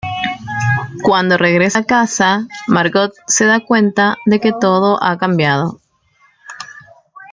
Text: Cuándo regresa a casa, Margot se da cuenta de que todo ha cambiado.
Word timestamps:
Cuándo 1.03 1.37
regresa 1.37 1.77
a 1.81 1.85
casa, 1.85 2.47
Margot 2.65 3.13
se 3.27 3.45
da 3.45 3.63
cuenta 3.63 4.17
de 4.25 4.39
que 4.39 4.51
todo 4.51 4.97
ha 4.99 5.15
cambiado. 5.19 5.79